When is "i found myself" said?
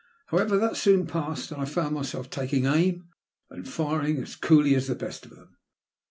1.61-2.27